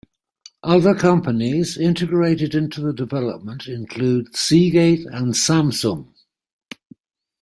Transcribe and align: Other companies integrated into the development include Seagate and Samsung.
Other 0.63 0.95
companies 0.95 1.77
integrated 1.77 2.55
into 2.55 2.81
the 2.81 2.91
development 2.91 3.67
include 3.67 4.35
Seagate 4.35 5.05
and 5.05 5.35
Samsung. 5.35 6.11